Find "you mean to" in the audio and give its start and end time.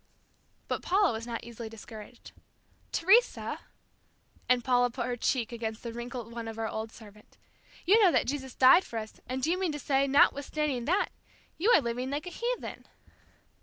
9.51-9.77